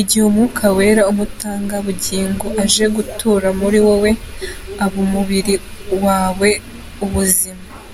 [0.00, 4.10] Igihe Umwuka Wera –Umutanga-bugingo– aje gutura muri wowe,
[4.84, 5.54] aha umubiri
[6.04, 6.50] wawe
[7.04, 7.62] ubuzima.